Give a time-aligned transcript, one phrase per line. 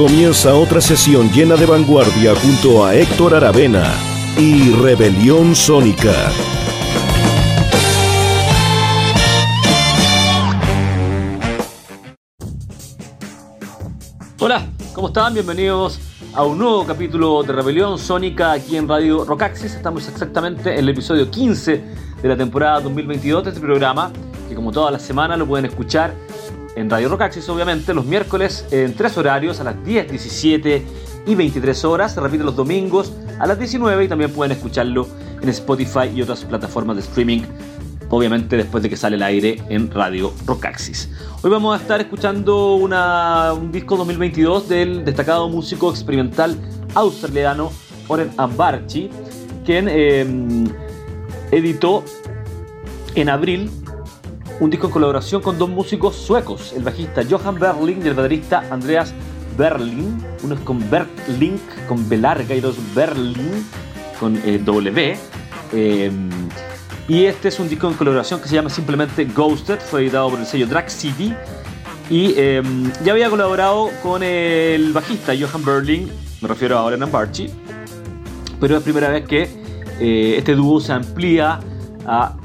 [0.00, 3.92] Comienza otra sesión llena de vanguardia junto a Héctor Aravena
[4.38, 6.32] y Rebelión Sónica.
[14.38, 15.34] Hola, ¿cómo están?
[15.34, 16.00] Bienvenidos
[16.32, 19.74] a un nuevo capítulo de Rebelión Sónica aquí en Radio Rocaxis.
[19.74, 21.84] Estamos exactamente en el episodio 15
[22.22, 24.10] de la temporada 2022 de este programa,
[24.48, 26.14] que como toda la semana lo pueden escuchar
[26.76, 30.84] en Radio Rocaxis, obviamente, los miércoles en tres horarios, a las 10, 17
[31.26, 32.14] y 23 horas.
[32.14, 35.06] Se repite los domingos a las 19 y también pueden escucharlo
[35.40, 37.42] en Spotify y otras plataformas de streaming,
[38.10, 41.10] obviamente después de que sale el aire en Radio Rocaxis.
[41.42, 46.56] Hoy vamos a estar escuchando un disco 2022 del destacado músico experimental
[46.94, 47.72] australiano
[48.08, 49.08] Oren Ambarchi,
[49.64, 50.66] quien em,
[51.50, 52.04] editó
[53.14, 53.70] en abril
[54.60, 58.62] un disco en colaboración con dos músicos suecos, el bajista Johan Berling y el baterista
[58.70, 59.12] Andreas
[59.56, 60.22] Berling.
[60.42, 61.58] Uno con Berling,
[61.88, 63.66] con B y es Berling,
[64.18, 65.16] con eh, W.
[65.72, 66.30] Em,
[67.08, 70.38] y este es un disco en colaboración que se llama simplemente Ghosted, fue editado por
[70.38, 71.34] el sello Drag City.
[72.10, 76.10] Y em, ya había colaborado con el bajista Johan Berling,
[76.42, 77.48] me refiero a Oren Barchi,
[78.60, 79.48] pero es primera vez que
[80.00, 81.60] eh, este dúo se amplía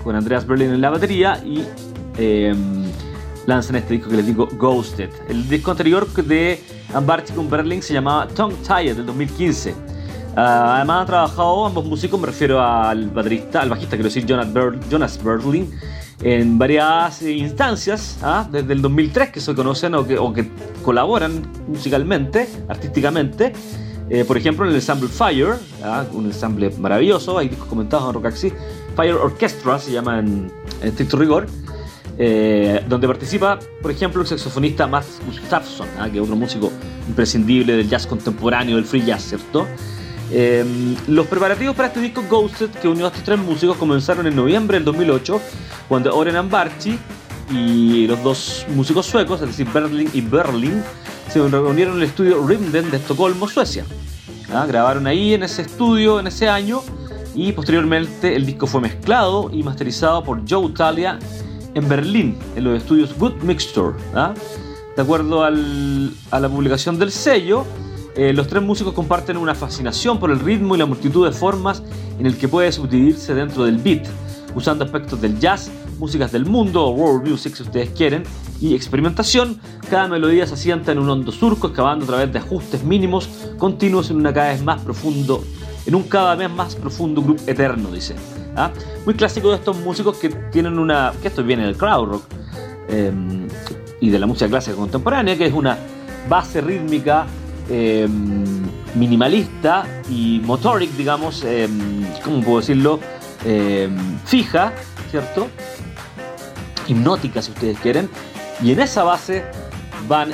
[0.04, 1.64] con Andreas Berling en la batería y
[2.18, 2.86] Em,
[3.46, 5.10] lanzan este disco que les digo Ghosted.
[5.30, 6.64] El disco anterior de
[6.94, 9.76] Ambarchi con Berling se llamaba Tongue Tied del 2015.
[10.36, 15.24] Ah, además han trabajado ambos músicos, me refiero al baterista, al bajista, quiero decir Jonas,
[15.24, 15.72] Berling,
[16.22, 18.48] en varias instancias, ¿ah?
[18.52, 20.50] desde el 2003 que se conocen o que,
[20.84, 23.54] colaboran musicalmente, artísticamente.
[24.10, 26.04] Eh, por ejemplo, en el ensemble Fire, ¿ah?
[26.12, 28.54] un ensamble maravilloso, hay discos comentados en Rocaxi.
[28.96, 30.52] Fire Orchestra se llama en,
[30.82, 31.48] en estricto rigor.
[32.18, 36.10] Eh, donde participa, por ejemplo, el saxofonista Matt Gustafsson, ¿ah?
[36.10, 36.72] que es otro músico
[37.08, 39.68] imprescindible del jazz contemporáneo, del free jazz, ¿cierto?
[40.32, 44.36] Em, los preparativos para este disco Ghosted, que unió a estos tres músicos, comenzaron en
[44.36, 45.42] noviembre del 2008,
[45.90, 46.98] cuando Oren Ambarchi
[47.52, 50.82] y los dos músicos suecos, es decir, Berling y Berling,
[51.30, 53.86] se reunieron en el estudio Rimden de Estocolmo, Suecia.
[54.52, 54.66] ¿Ah?
[54.68, 56.82] Grabaron ahí en ese estudio en ese año
[57.34, 61.20] y posteriormente el disco fue mezclado y masterizado por Joe Talia
[61.76, 63.96] en Berlín, en los estudios Good Mixture.
[64.16, 64.34] ¿ah?
[64.96, 67.66] De acuerdo a la publicación del sello,
[68.16, 71.84] eh, los tres músicos comparten una fascinación por el ritmo y la multitud de formas
[72.18, 74.08] en el que puede subdividirse dentro del beat,
[74.56, 75.70] usando aspectos del jazz,
[76.00, 78.24] músicas del mundo o world music si ustedes quieren,
[78.62, 79.60] y experimentación.
[79.90, 84.10] Cada melodía se asienta en un hondo surco, excavando a través de ajustes mínimos continuos
[84.10, 85.44] en una cada vez más profundo,
[85.86, 88.16] en un cada vez más profundo grupo eterno, dice.
[88.56, 88.72] ¿Ah?
[89.06, 91.14] Muy clásico de estos músicos que tienen una.
[91.22, 92.24] que esto viene del crowd rock
[92.90, 93.48] em,
[94.02, 95.78] y de la música clásica contemporánea, que es una
[96.30, 97.26] base rítmica
[97.70, 98.44] em,
[98.96, 103.00] minimalista y motoric, digamos, em, ¿cómo puedo decirlo?
[104.26, 104.74] fija,
[105.12, 105.48] ¿cierto?
[106.88, 108.10] Hipnótica, si ustedes quieren.
[108.64, 109.44] Y en esa base
[110.08, 110.32] van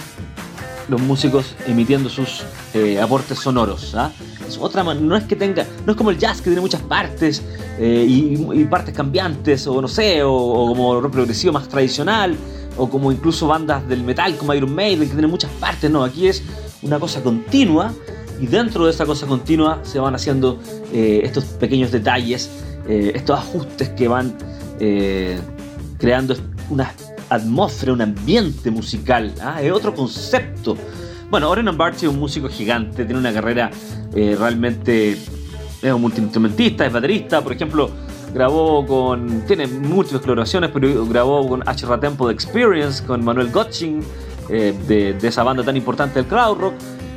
[0.87, 2.43] los músicos emitiendo sus
[2.73, 3.95] eh, aportes sonoros.
[3.95, 4.11] ¿ah?
[4.57, 7.41] Otra no es que tenga, no es como el jazz que tiene muchas partes
[7.79, 12.35] eh, y, partes cambiantes, o no sé, o, como progresivo más tradicional,
[12.77, 15.89] o como incluso bandas del metal como Iron Maiden que tienen muchas partes.
[15.89, 16.43] No, aquí es
[16.81, 17.93] una cosa continua
[18.39, 20.59] y dentro de esa cosa continua se van haciendo
[20.93, 22.49] eh, estos pequeños detalles,
[22.87, 24.35] estos ajustes que van
[25.97, 26.35] creando
[26.69, 26.91] una
[27.31, 29.33] atmósfera, un ambiente musical.
[29.41, 29.61] ¿ah?
[29.61, 30.75] Es otro concepto
[31.31, 33.71] bueno, Oren Ambarchi es un músico gigante, tiene una carrera
[34.13, 35.13] eh, realmente.
[35.13, 37.89] Es un multiinstrumentista, es baterista, por ejemplo,
[38.33, 39.45] grabó con.
[39.47, 41.87] Tiene múltiples colaboraciones, pero grabó con H.
[42.01, 44.03] Tempo de Experience, con Manuel Gotching,
[44.49, 46.73] eh, de, esa banda tan importante del crowd rock.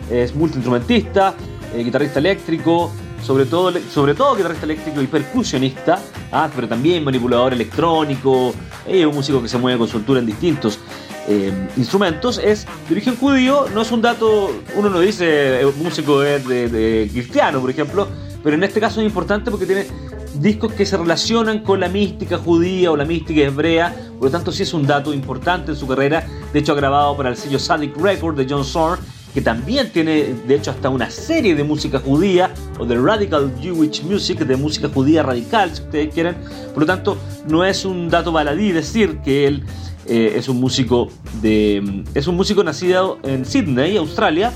[0.08, 1.34] Es multiinstrumentista,
[1.74, 5.98] eh, guitarrista eléctrico, sobre todo, sobre todo guitarrista eléctrico y percusionista,
[6.30, 8.54] ah, pero también manipulador electrónico.
[8.86, 10.78] Es un músico que se mueve con soltura en distintos
[11.26, 16.20] eh, instrumentos es de origen judío, no es un dato, uno no dice eh, músico
[16.20, 18.08] de, cristiano, por ejemplo,
[18.42, 19.86] pero en este caso es importante porque tiene
[20.34, 24.52] discos que se relacionan con la mística judía o la mística hebrea, por lo tanto
[24.52, 27.58] sí es un dato importante en su carrera, de hecho ha grabado para el sello
[27.58, 29.00] Sadic Record de John Zorn,
[29.32, 34.02] que también tiene de hecho hasta una serie de música judía o de Radical Jewish
[34.02, 36.36] Music, de música judía radical si ustedes quieren,
[36.72, 37.16] por lo tanto
[37.48, 39.64] no es un dato baladí decir que él
[40.06, 41.08] eh, es un músico
[41.40, 44.52] de es un músico nacido en Sydney, Australia,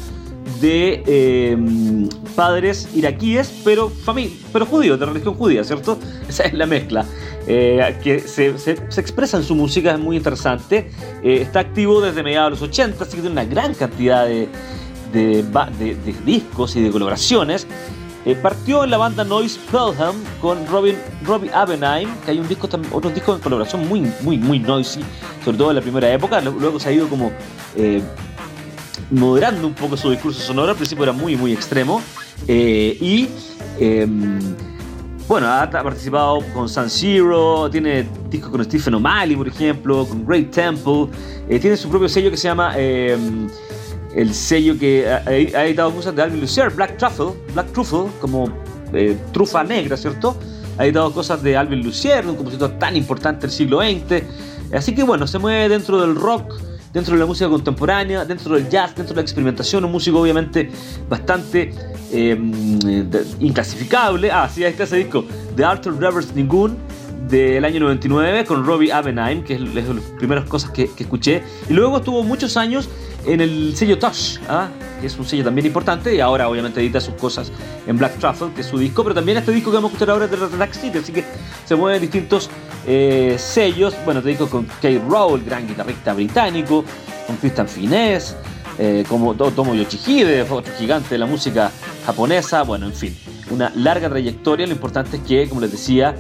[0.61, 3.93] de em, padres iraquíes, pero,
[4.53, 5.99] pero judíos, de religión judía, ¿cierto?
[6.29, 7.05] Esa es la mezcla.
[7.47, 10.91] Eh, que se, se, expresa en su música, es muy interesante.
[11.23, 14.49] Eh, está activo desde mediados de los 80, así que tiene una gran cantidad de,
[15.13, 17.67] de, de, discos y de colaboraciones.
[18.25, 22.69] Eh, partió en la banda Noise Pelham con Robin, Robbie Abenheim, que hay un disco,
[22.93, 25.01] otros discos en colaboración muy, muy, muy noisy,
[25.45, 26.41] sobre todo en la primera época.
[26.41, 27.33] Luego se ha ido como
[29.11, 32.03] moderando un poco su discurso sonoro, al principio era muy, muy extremo.
[32.47, 33.29] Eh, y
[33.79, 34.39] em,
[35.27, 40.51] bueno, ha participado con San Zero, tiene discos con Stephen O'Malley, por ejemplo, con Great
[40.51, 41.09] Temple,
[41.49, 43.49] eh, tiene su propio sello que se llama em,
[44.19, 48.49] el sello que ha, editado cosas de Alvin Lucier, Black Truffle, Black Truffle, como
[48.93, 50.37] eh, trufa negra, ¿cierto?
[50.77, 54.25] Ha editado cosas de Alvin Lucier, un compositor tan importante del siglo XX.
[54.75, 56.55] Así que bueno, se mueve dentro del rock
[56.93, 60.69] dentro de la música contemporánea, dentro del jazz, dentro de la experimentación, un músico obviamente
[61.09, 61.73] bastante
[62.11, 62.79] em,
[63.39, 64.33] inclasificable.
[64.33, 65.25] Ah, sí, ahí está ese disco
[65.55, 66.77] de Arthur Rivers Ningun
[67.29, 71.43] del año 99 con Robbie Abenheim, que es, de las primeras cosas que, escuché.
[71.69, 72.89] Y luego estuvo muchos años
[73.27, 74.69] en el sello Touch, ¿ah?
[75.01, 77.53] que es un sello también importante, y ahora obviamente edita sus cosas
[77.87, 80.11] en Black Truffle, que es su disco, pero también este disco que vamos a escuchar
[80.11, 81.25] ahora es de Relax City, así que
[81.67, 82.49] se mueven distintos
[82.87, 83.95] eh, sellos.
[84.05, 86.85] Bueno, te digo con Kate Rowe, el gran guitarrista británico,
[87.27, 88.37] con Christian Finesse,
[88.79, 91.71] eh, como Tomo Yoshihide, otro gigante de la música
[92.07, 92.63] japonesa.
[92.63, 93.17] Bueno, en fin,
[93.51, 94.67] una larga trayectoria.
[94.67, 96.15] Lo importante es que, como les decía,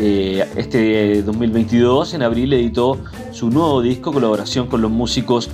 [0.00, 2.98] eh, este 2022, en abril, editó
[3.30, 5.50] su nuevo disco, colaboración con los músicos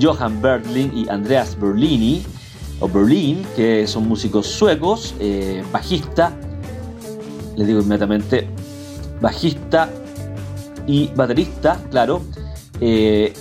[0.00, 2.22] Johan Berling y Andreas Berlini,
[2.80, 5.14] o Berlin, que son músicos suecos,
[5.72, 6.32] bajista,
[7.56, 8.46] les digo inmediatamente,
[9.20, 9.90] bajista,
[10.88, 12.22] y baterista, claro.
[12.80, 13.32] Eh,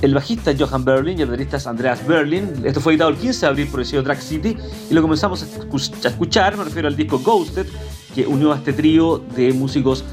[0.00, 2.50] el bajista Johan Berlin y el baterista es Andreas Berlin.
[2.64, 4.56] Esto fue editado el 15 de abril por el sello Drag City
[4.90, 7.66] y lo comenzamos a escuchar, me refiero al disco Ghosted,
[8.14, 10.04] que unió a este trío de músicos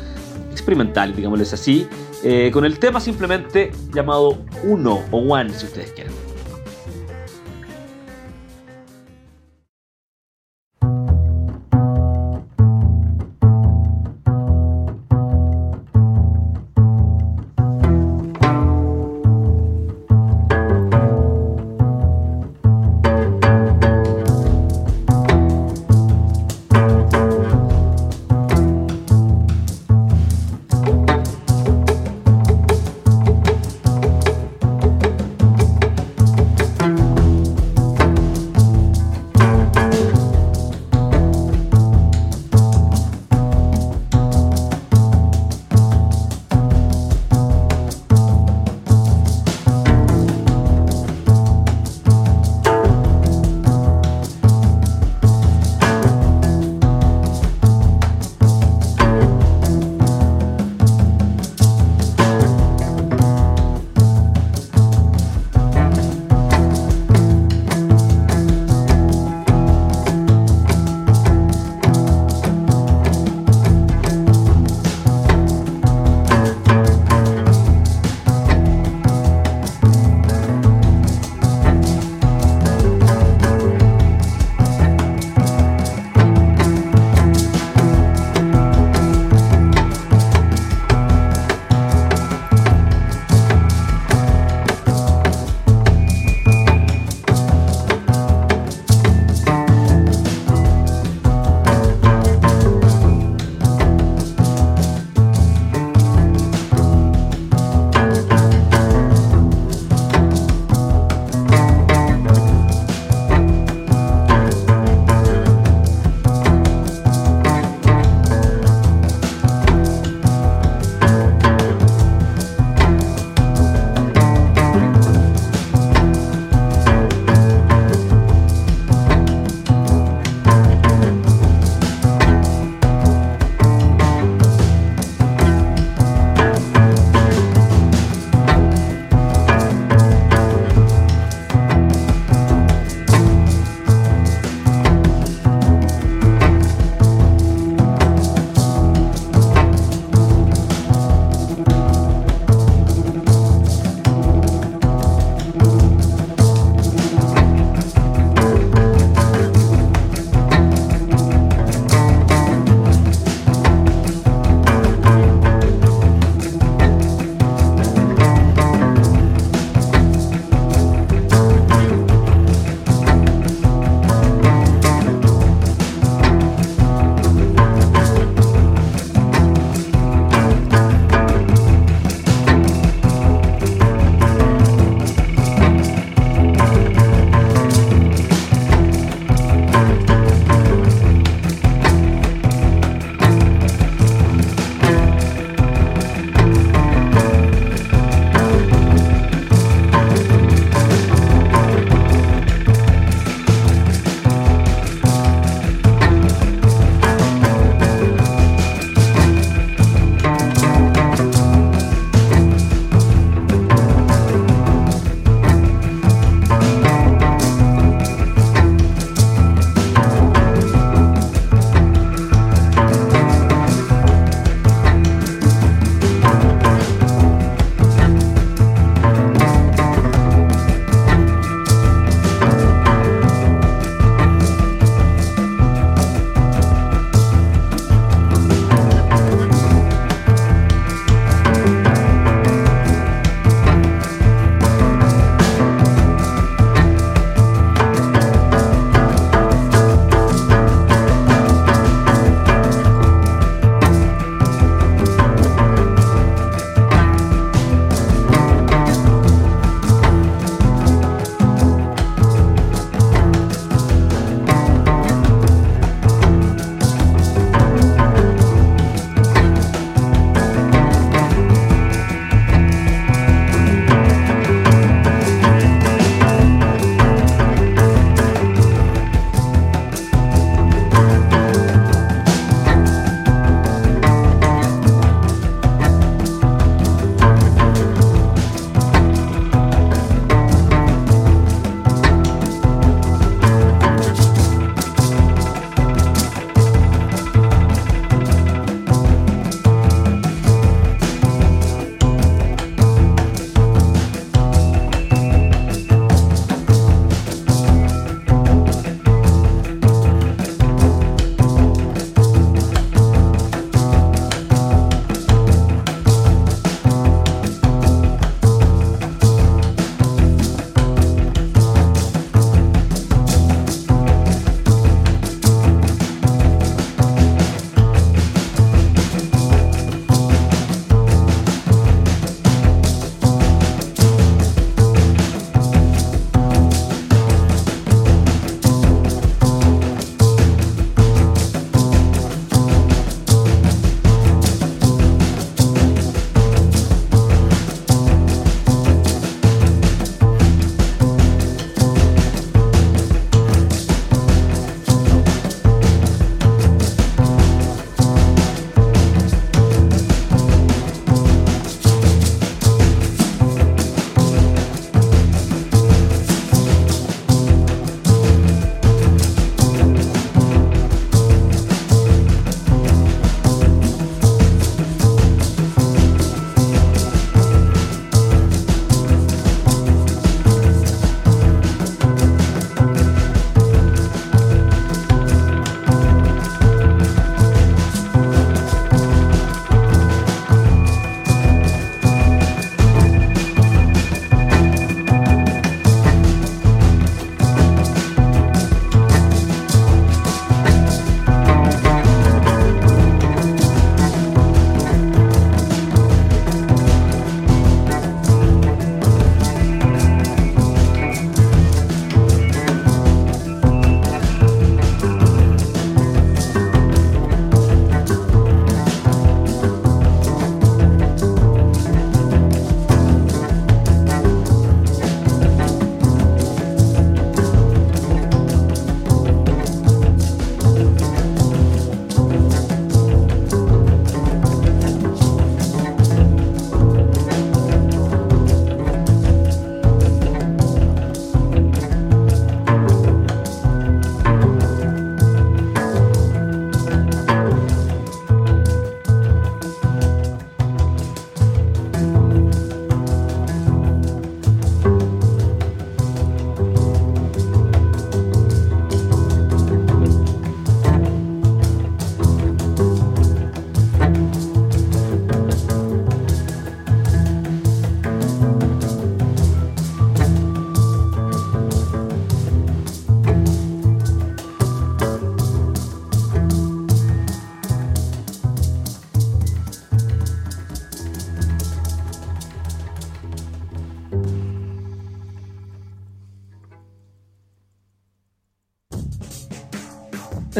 [0.51, 1.87] experimentales, digámosles así,
[2.23, 6.28] eh, con el tema simplemente llamado Uno o One, si ustedes quieren.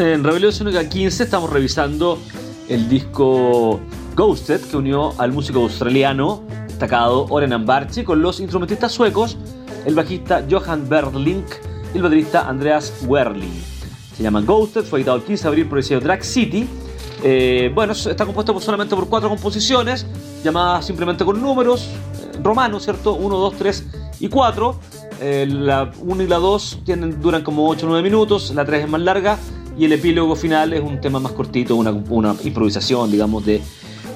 [0.00, 2.18] En Rebelión Sónica 15 estamos revisando
[2.70, 3.80] el disco
[4.16, 9.36] Ghosted que unió al músico australiano destacado Oren Ambarchi con los instrumentistas suecos,
[9.84, 11.44] el bajista Johan Berlink
[11.92, 13.62] y el baterista Andreas Werling.
[14.16, 16.66] Se llama Ghosted, fue editado el 15 de abril por el sello Drag City.
[17.22, 20.06] Eh, bueno, está compuesto solamente por cuatro composiciones,
[20.42, 23.12] llamadas simplemente con números eh, romanos, ¿cierto?
[23.16, 23.86] 1, 2, 3
[24.20, 24.80] y 4.
[25.20, 28.84] Eh, la 1 y la 2 tienen, duran como 8 o 9 minutos, la 3
[28.84, 29.38] es más larga
[29.80, 33.62] y el epílogo final es un tema más cortito, una, improvisación, digamos, de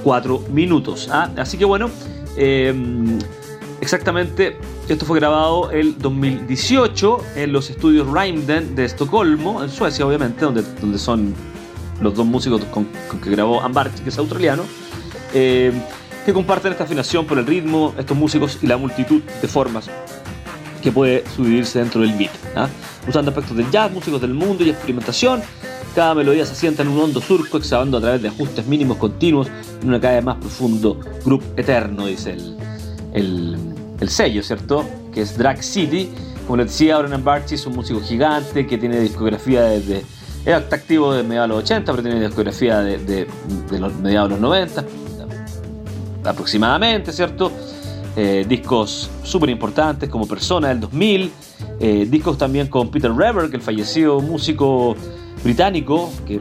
[0.02, 1.08] 4 minutos.
[1.10, 1.30] ¿ah?
[1.38, 1.90] Así que bueno,
[2.36, 3.18] em,
[3.80, 4.58] exactamente,
[4.90, 10.62] esto fue grabado el 2018 en los estudios Rymden de Estocolmo, en Suecia obviamente, donde,
[10.82, 11.32] donde son
[12.02, 12.86] los dos músicos con,
[13.22, 14.64] que grabó Ambarchi, que es australiano,
[15.32, 15.72] em,
[16.26, 19.88] que comparten esta afinación por el ritmo, estos músicos y la multitud de formas
[20.84, 22.30] que puede subirse dentro del beat.
[22.54, 22.68] ¿ah?
[23.08, 25.42] Usando aspectos del jazz, músicos del mundo y experimentación,
[25.94, 29.48] cada melodía se asienta en un hondo surco, excavando a través de ajustes mínimos continuos
[29.80, 32.36] en una cada vez más profundo grup eterno, dice
[33.14, 33.56] el,
[33.98, 34.84] el, sello, ¿cierto?
[35.12, 36.10] Que es Drag City.
[36.46, 40.04] Como les decía, Oren Barchi es un músico gigante que tiene discografía desde.
[40.44, 43.26] Es activo de mediados de los 80, pero tiene discografía de, de,
[43.70, 44.84] de los mediados de los 90,
[46.24, 47.50] aproximadamente, ¿cierto?
[48.16, 51.32] Eh, discos súper importantes como Persona del 2000,
[51.80, 54.94] eh, discos también con Peter Reber, que el fallecido músico
[55.42, 56.40] británico, que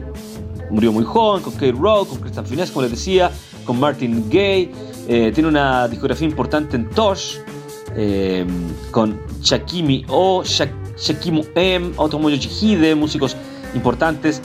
[0.70, 3.32] murió muy joven, con Kate Rock, con Christian Finesse, como les decía,
[3.64, 4.70] con Martin Gay,
[5.08, 7.38] eh, tiene una discografía importante en Tosh,
[8.90, 13.36] con Shakimi O, Shakimu M, Otomoyo Chihide, músicos
[13.72, 14.42] importantes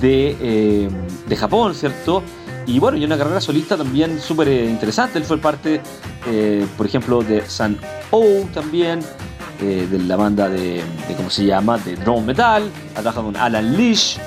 [0.00, 0.88] de,
[1.26, 2.22] de Japón, ¿cierto?
[2.66, 5.18] Y bueno, y una carrera solista también súper interesante.
[5.18, 5.80] Él fue parte,
[6.26, 7.76] eh, por ejemplo, de San
[8.10, 9.00] O también,
[9.60, 10.82] eh, de la banda de,
[11.16, 12.62] ¿cómo se llama?, de Drone Metal.
[12.92, 14.18] Ha trabajado con Alan Leash.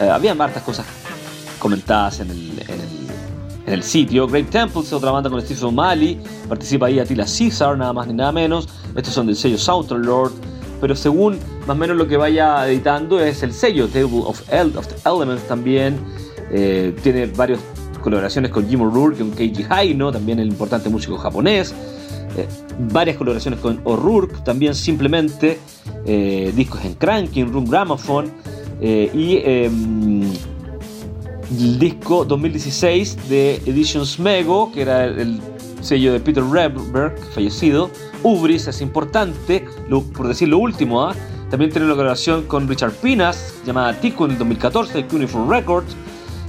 [0.00, 0.86] Eh, habían hartas cosas
[1.60, 2.62] comentadas en el,
[3.66, 4.26] en el, sitio.
[4.26, 6.20] Great Temples, otra banda con Steve O'Malley.
[6.48, 8.68] Participa ahí Attila Caesar, nada más ni nada menos.
[8.96, 10.32] Estos son del sello Southern Lord.
[10.80, 15.46] Pero según más o menos lo que vaya editando es el sello Table of, Elements
[15.46, 15.98] también.
[17.02, 17.60] tiene varios
[18.04, 21.74] colaboraciones con Jim O'Rourke, con Keiji Haino, también el importante músico japonés.
[22.36, 22.46] Eh,
[22.92, 25.58] varias colaboraciones con O'Rourke, también simplemente
[26.04, 28.28] eh, discos en Cranking, Room Gramophone
[28.80, 30.22] eh, y em,
[31.58, 35.40] el disco 2016 de Editions Mego, que era el
[35.80, 37.90] sello de Peter Rebberg, fallecido.
[38.22, 39.64] Ubris es importante,
[40.14, 41.14] por decir lo último, ¿ah?
[41.50, 45.94] también tiene una colaboración con Richard Pinas, llamada Tico en el 2014, de Cuneiform Records.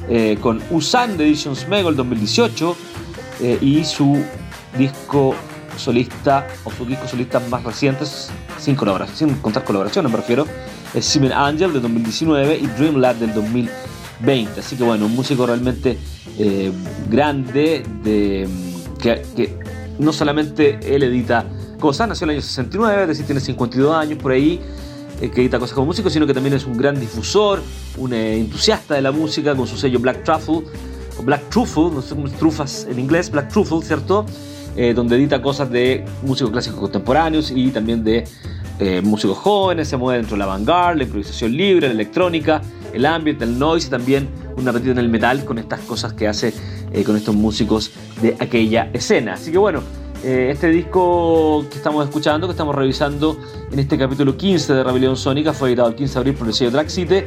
[0.08, 2.76] Eh, con Usan de Editions Mego el 2018
[3.42, 4.24] eh, y su
[4.78, 5.34] disco
[5.78, 8.78] solista o sus discos solistas más recientes sin
[9.14, 10.46] sin contar colaboraciones me refiero,
[10.94, 14.60] es Simon Angel del 2019 y Dream Lab del 2020.
[14.60, 15.98] Así que bueno, un músico realmente
[16.38, 16.72] eh,
[17.10, 18.48] grande de,
[19.02, 19.58] que, que,
[20.00, 21.46] no solamente él edita
[21.80, 24.62] cosas, nació en el año 69, es decir, tiene 52 años por ahí,
[25.22, 27.62] eh, que edita cosas como músico, sino que también es un gran difusor,
[27.98, 30.64] un eh, entusiasta de la música con su sello Black Truffle,
[31.18, 34.26] o Black Truffle, no sé trufas en inglés, Black Truffle, ¿cierto?
[34.76, 38.26] Eh, donde edita cosas de músicos clásicos contemporáneos y también de
[39.04, 43.46] músicos jóvenes, se mueve dentro de la vanguard, la improvisación libre, la electrónica, el ambiente,
[43.46, 46.54] el noise y también un apetito en el metal con estas cosas que hace
[47.06, 49.36] con estos músicos de aquella escena.
[49.36, 49.82] Así que bueno,
[50.26, 53.38] eh, este disco que estamos escuchando, que estamos revisando
[53.72, 56.54] en este capítulo 15 de Rebelión Sónica, fue editado el 15 de abril por el
[56.56, 57.24] sello Track City.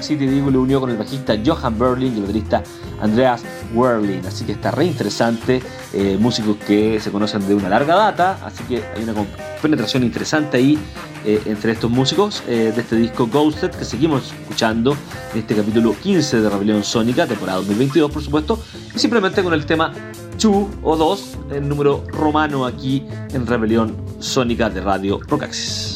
[0.00, 2.62] City, digo, le unió con el bajista Johan Berlin y el baterista
[3.00, 3.42] Andreas
[3.74, 4.24] Werlin.
[4.26, 5.60] Así que está re interesante.
[5.92, 9.14] Eh, músicos que se conocen de una larga data, así que hay una
[9.60, 10.78] penetración interesante ahí
[11.24, 14.96] eh, entre estos músicos de este disco Ghosted que seguimos escuchando
[15.32, 18.62] en este capítulo 15 de Rebelión Sónica, temporada 2022, por supuesto,
[18.94, 19.92] y simplemente con el tema
[20.38, 25.95] 2 o 2, el número romano aquí en Rebelión Sónica de Radio Rocaxis.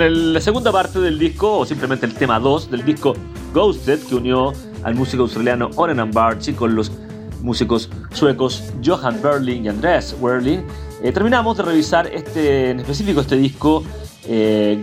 [0.00, 3.12] Bueno, la segunda parte del disco, o simplemente el tema 2 del disco
[3.52, 6.90] Ghosted, que unió al músico australiano Oren Barchi con los
[7.42, 10.64] músicos suecos Johan Berling y Andreas Werling,
[11.02, 13.84] eh, terminamos de revisar este, en específico este disco
[14.24, 14.82] eh,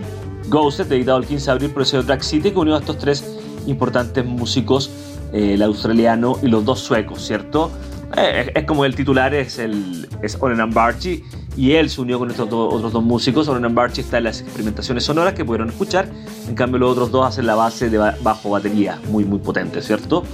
[0.50, 2.98] Ghosted, editado el 15 de abril por el sello Drag City, que unió a estos
[2.98, 3.24] tres
[3.66, 4.88] importantes músicos,
[5.32, 7.72] eh, el australiano y los dos suecos, ¿cierto?
[8.16, 11.22] Eh, es, como el titular es, el, es Oren Barchi
[11.56, 13.48] y él se unió con estos otros dos músicos.
[13.48, 16.08] Oren Barchi está en las experimentaciones sonoras que pudieron escuchar,
[16.48, 20.24] en cambio los otros dos hacen la base de bajo batería, muy muy potente, ¿cierto?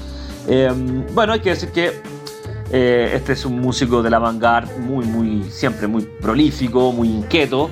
[0.46, 1.92] Em, bueno, hay que decir que
[2.70, 7.70] eh, este es un músico de la vanguard muy, muy, siempre muy prolífico, muy inquieto,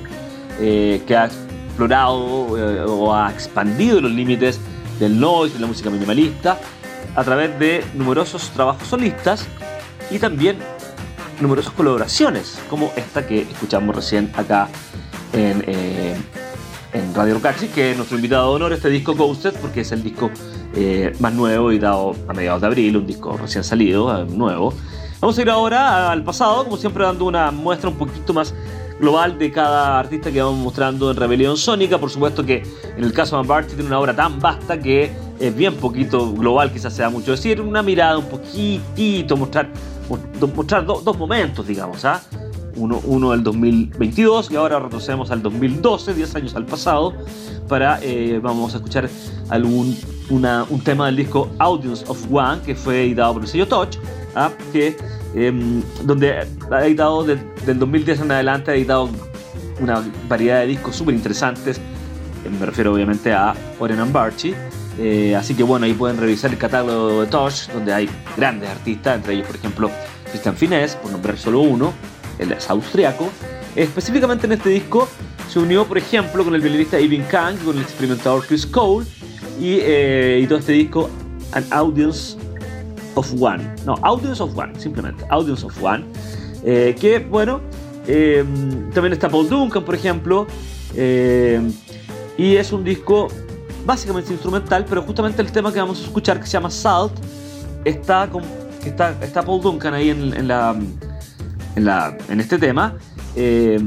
[0.59, 4.59] eh, que ha explorado o ha expandido los límites
[4.99, 6.59] del noise, de la música minimalista,
[7.15, 9.47] a través de numerosos trabajos solistas
[10.13, 10.57] y también
[11.41, 14.69] numerosas colaboraciones, como esta que escuchamos recién acá
[15.33, 16.15] en, eh,
[16.93, 20.03] en Radio Rocaxi, que es nuestro invitado de honor, este disco Ghosted, porque es el
[20.03, 20.29] disco
[20.75, 24.73] eh, más nuevo, editado a mediados de abril, un disco recién salido, eh, nuevo.
[25.19, 28.53] Vamos a ir ahora al pasado, como siempre dando una muestra un poquito más
[28.99, 31.97] global de cada artista que vamos mostrando en Rebelión Sónica.
[31.97, 32.63] Por supuesto que
[32.95, 36.71] en el caso de Van tiene una obra tan vasta que es bien poquito global,
[36.71, 39.69] quizás sea mucho decir, una mirada un poquitito, mostrar
[40.55, 42.21] mostrar dos momentos, digamos, ¿ah?
[42.75, 47.13] Uno, uno del 2022 y ahora retrocedemos al 2012, 10 años al pasado,
[47.67, 49.09] para, eh, vamos a escuchar
[49.49, 49.95] algún,
[50.29, 53.97] una, un tema del disco Audience of One, que fue editado por el sello Touch,
[54.35, 54.51] ¿ah?
[54.71, 54.97] que,
[55.35, 59.09] em, donde ha editado del 2010 en adelante, ha editado
[59.79, 61.79] una variedad de discos súper interesantes,
[62.59, 64.53] me refiero obviamente a Oren Barchi,
[64.99, 69.17] eh, así que bueno, ahí pueden revisar el catálogo de Tosh, donde hay grandes artistas,
[69.17, 69.91] entre ellos por ejemplo
[70.29, 71.93] Christian Fines, por nombrar solo uno,
[72.37, 73.29] él es austriaco.
[73.75, 75.07] Específicamente en este disco
[75.49, 79.05] se unió por ejemplo con el violinista Ivan Kang, con el experimentador Chris Cole,
[79.59, 81.09] y, eh, todo este disco
[81.53, 82.37] An Audience
[83.15, 83.63] of One.
[83.85, 86.03] No, Audience of One, simplemente, Audience of One.
[86.63, 87.61] Eh, que bueno,
[88.05, 90.45] también está Paul Duncan, por ejemplo.
[92.35, 93.27] y es un disco
[93.85, 97.13] básicamente instrumental, pero justamente el tema que vamos a escuchar, que se llama Salt,
[97.83, 98.43] está, con,
[98.85, 100.75] está, está Paul Duncan ahí en, la,
[101.75, 102.95] en, la, en este tema.
[103.35, 103.79] Eh,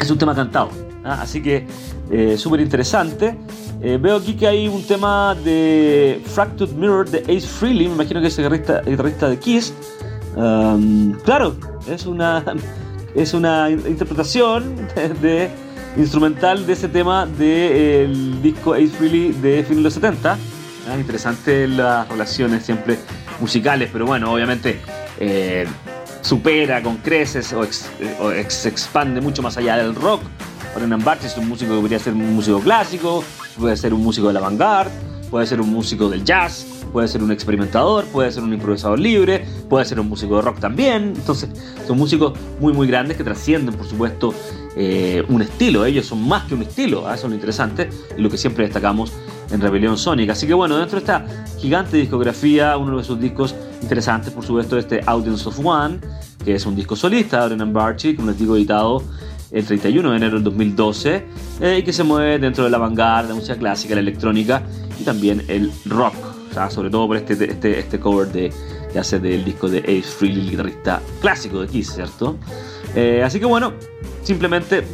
[0.00, 0.70] es un tema cantado,
[1.04, 1.18] ¿ah?
[1.22, 1.66] así que
[2.10, 3.36] eh, súper interesante.
[3.80, 8.20] Eh, veo aquí que hay un tema de Fractured Mirror de Ace Frehley, me imagino
[8.20, 9.72] que es el guitarrista, de Kiss.
[10.34, 11.56] Um, claro,
[11.88, 12.44] es una,
[13.14, 14.74] es una interpretación
[15.20, 15.50] de
[15.98, 20.38] instrumental de ese tema del disco Ace Freely de fin de los 70.
[20.88, 22.98] Ah, interesante las relaciones siempre
[23.40, 24.80] musicales, pero bueno, obviamente
[25.18, 25.66] eh,
[26.22, 27.64] supera con creces o,
[28.48, 30.22] se expande mucho más allá del rock.
[30.74, 33.24] Brennan Bartz es un músico que podría ser un músico clásico,
[33.58, 34.90] puede ser un músico de la vanguard,
[35.30, 39.44] puede ser un músico del jazz, puede ser un experimentador, puede ser un improvisador libre,
[39.68, 41.14] puede ser un músico de rock también.
[41.16, 41.50] Entonces,
[41.86, 44.34] son músicos muy, muy grandes que trascienden, por supuesto,
[44.76, 45.84] eh, un estilo.
[45.84, 47.14] Ellos son más que un estilo, ¿ah?
[47.14, 49.12] eso es lo interesante y lo que siempre destacamos
[49.50, 50.32] en Rebelión Sónica.
[50.32, 51.26] Así que bueno, dentro de esta
[51.58, 56.00] gigante discografía, uno de sus discos interesantes, por supuesto, este Audience of One,
[56.44, 59.02] que es un disco solista de Brennan Barchi, como les digo, editado
[59.50, 61.24] el 31 de enero del 2012
[61.60, 64.62] eh, y que se mueve dentro de la vanguardia, la música clásica, la electrónica
[65.00, 66.14] y también el rock,
[66.70, 68.52] sobre todo por este, este, este cover de,
[68.92, 72.36] que hace del disco de Ace Frehley, el guitarrista clásico de Kiss, ¿cierto?
[72.94, 73.72] Eh, así que bueno,
[74.22, 74.84] simplemente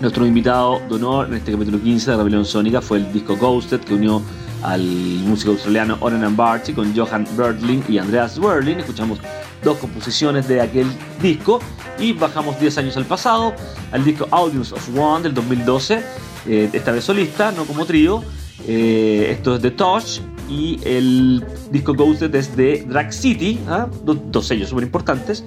[0.00, 3.80] nuestro invitado de honor en este capítulo 15 de Rebelión Sónica fue el disco Ghosted
[3.80, 4.22] que unió
[4.62, 8.80] al músico australiano Oren Barty con Johan Birdling y Andreas Werling.
[8.80, 9.20] Escuchamos
[9.62, 10.86] dos composiciones de aquel
[11.20, 11.60] disco
[11.98, 13.54] y bajamos 10 años al pasado
[13.92, 16.02] al disco Audience of One del 2012,
[16.46, 18.22] eh, esta vez solista, no como trío.
[18.66, 23.88] Eh, esto es de Tosh y el disco Ghosted es de Drag City, ¿ah?
[24.04, 25.44] dos, sellos súper importantes.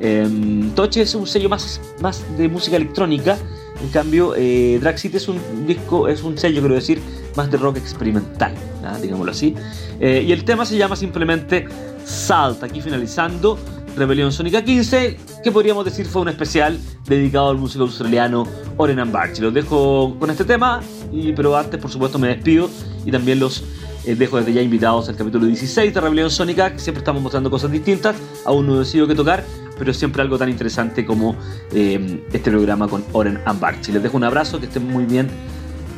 [0.00, 3.38] Eh, Tosh es un sello más, más de música electrónica,
[3.82, 7.00] en cambio eh, Drag City es un disco, es un sello, quiero decir,
[7.36, 8.54] más de rock experimental,
[9.00, 9.54] digámoslo así.
[10.00, 11.66] Eh, y el tema se llama simplemente
[12.04, 13.58] Salt, aquí finalizando
[13.96, 19.42] Rebelión Sónica 15, que podríamos decir fue un especial dedicado al músico australiano Oren Barchi.
[19.42, 20.80] Los dejo con este tema,
[21.12, 22.70] y, pero antes por supuesto me despido
[23.04, 23.64] y también los
[24.08, 27.50] eh, dejo desde ya invitados al capítulo 16 de Rebelión Sónica, que siempre estamos mostrando
[27.50, 28.16] cosas distintas,
[28.46, 29.44] aún no decido qué tocar,
[29.78, 31.36] pero siempre algo tan interesante como
[31.72, 33.92] eh, este programa con Oren Barchi.
[33.92, 35.28] Les dejo un abrazo, que estén muy bien,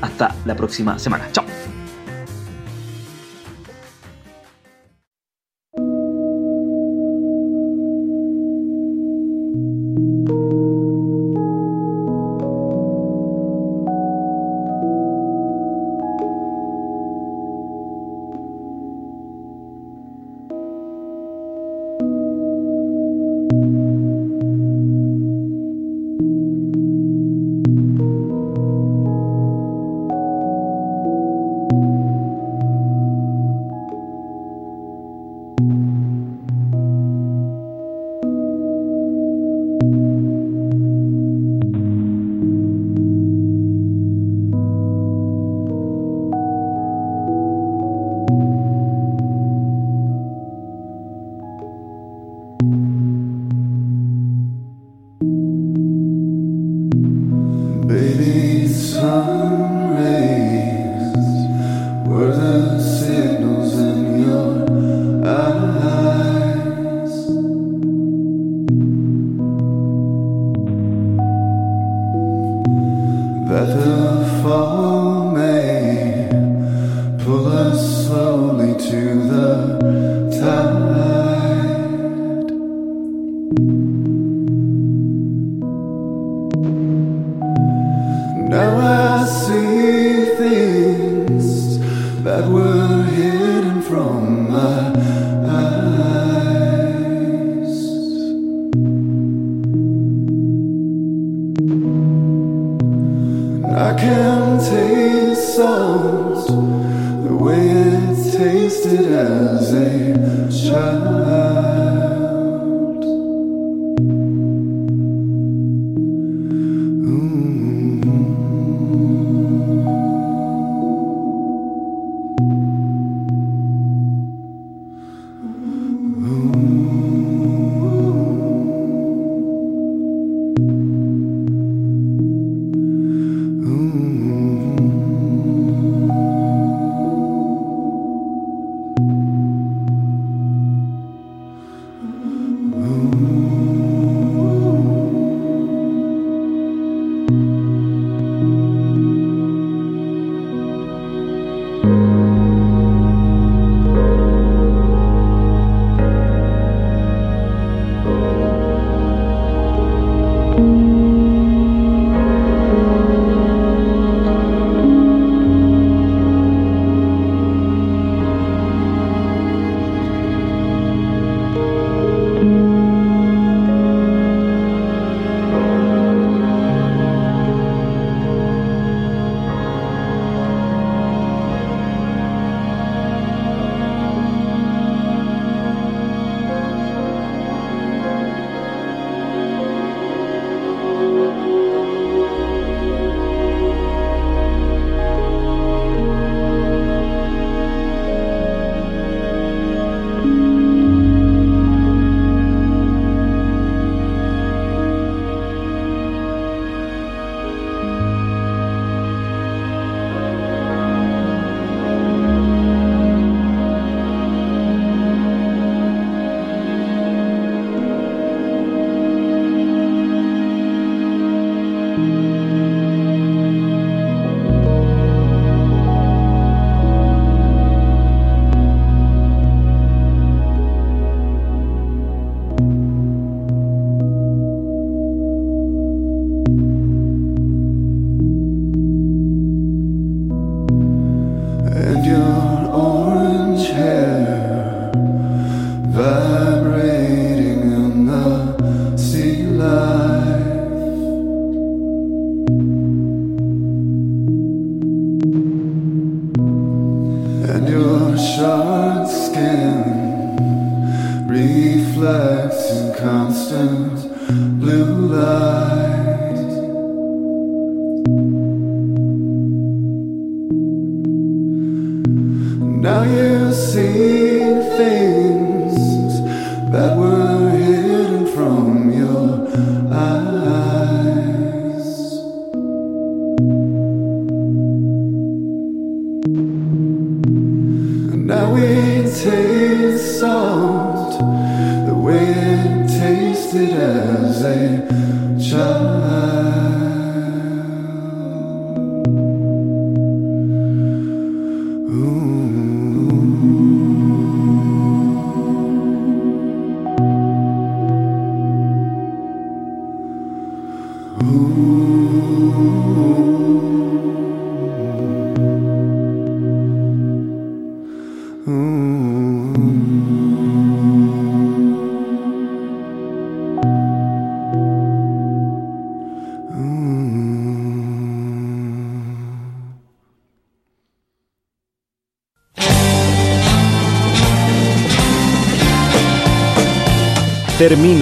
[0.01, 1.29] hasta la próxima semana.
[1.31, 1.60] Chao.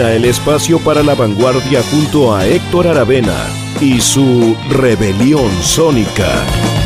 [0.00, 3.48] El espacio para la vanguardia junto a Héctor Aravena
[3.80, 6.77] y su rebelión sónica.